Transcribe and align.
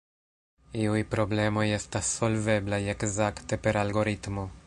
Iuj 0.85 1.01
problemoj 1.11 1.65
estas 1.75 2.09
solveblaj 2.15 2.81
ekzakte 2.97 3.63
per 3.67 3.81
algoritmo. 3.85 4.51